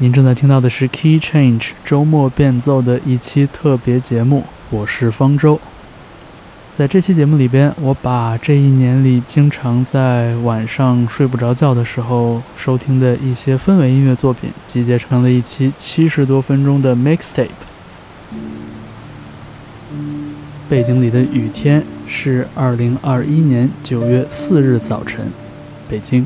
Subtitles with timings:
[0.00, 5.60] 您正在听到的是 Key Change 周末变奏的一期特别节目，我是方舟。
[6.72, 17.48] 在这期节目里边，我把这一年里经常在晚上睡不着觉的时候收听的一些氛围音乐作品，集结成了一期七十多分钟的 mixtape。
[20.68, 25.32] 背景里的雨天是二零二一年九月四日早晨，
[25.88, 26.24] 北京。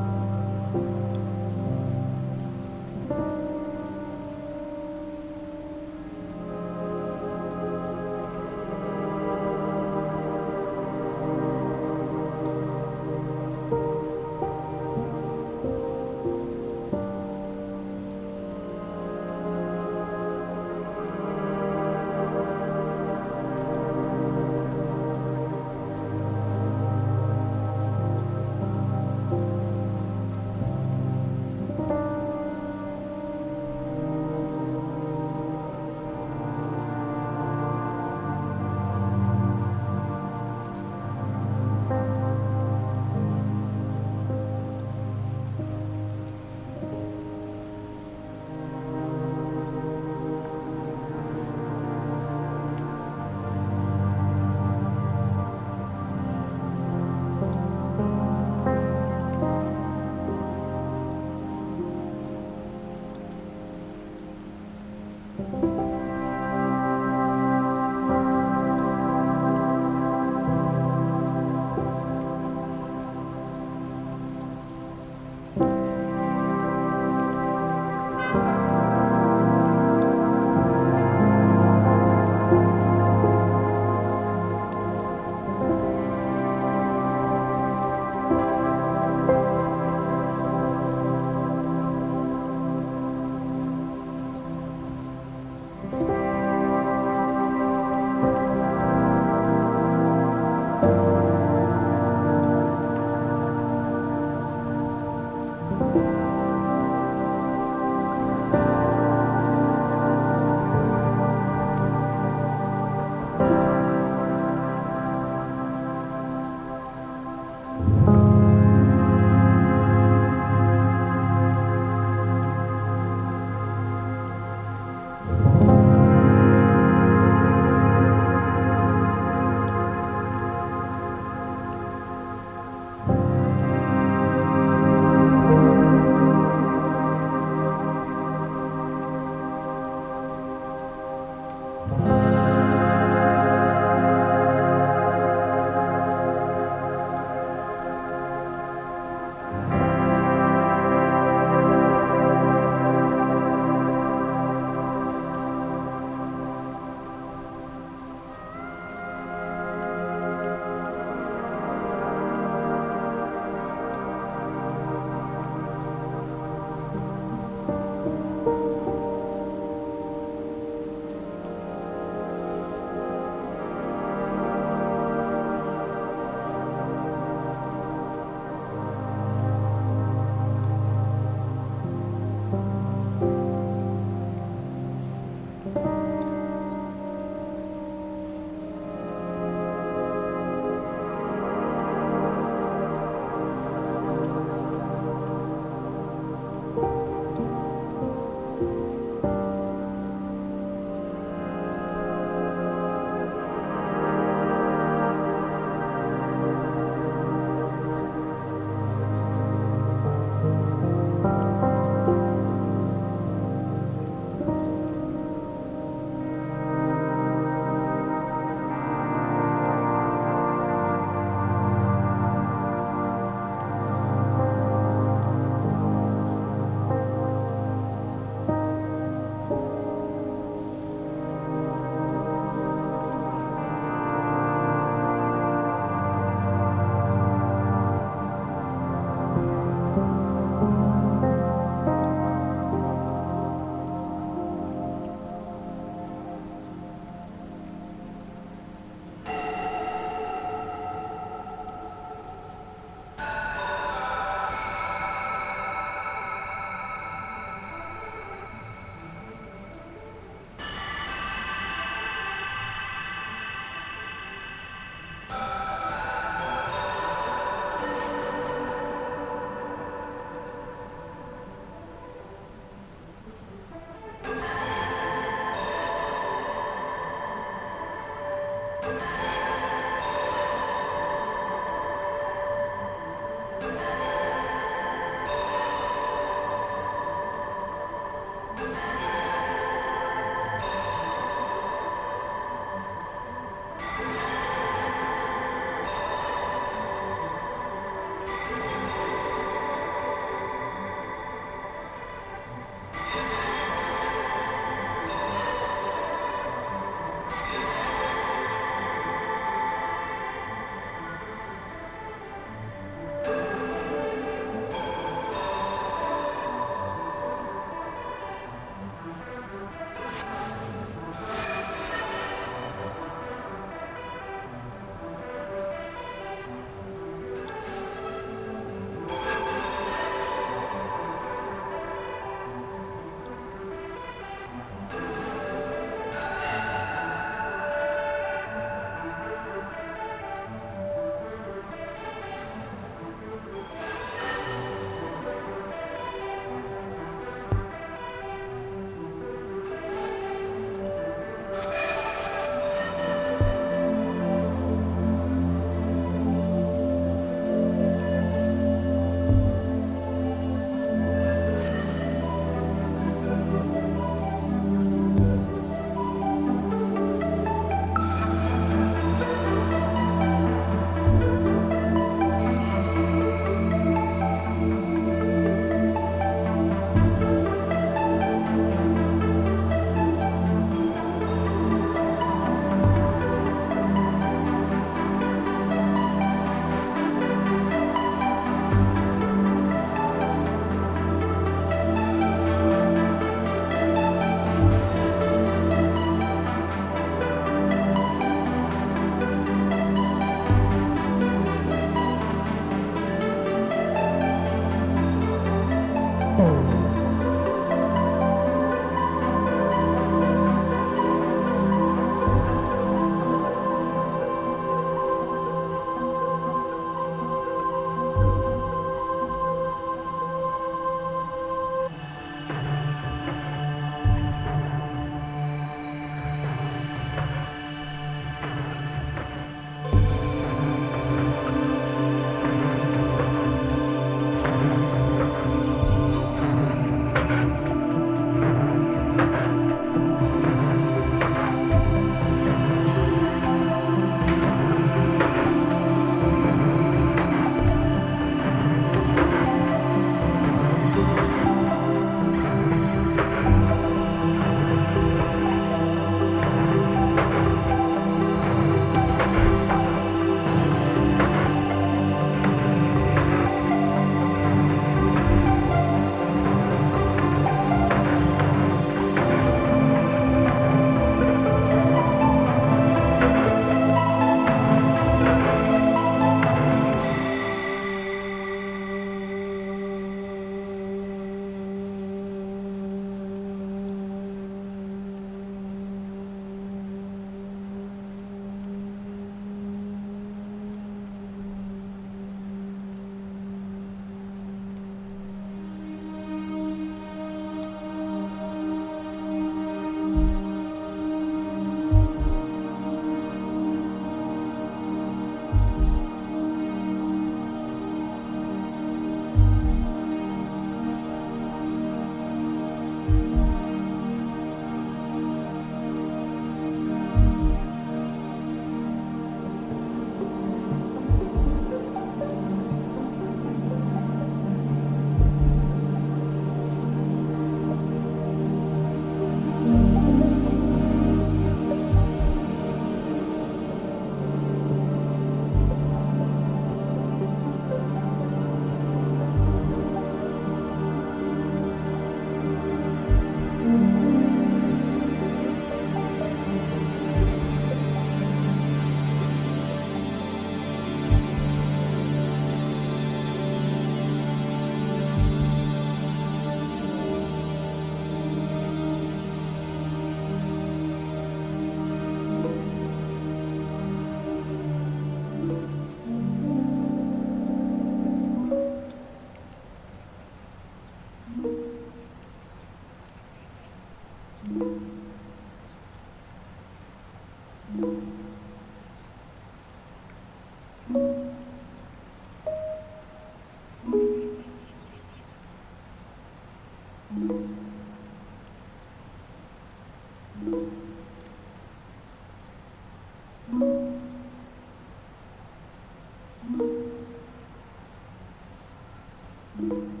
[599.69, 600.00] thank you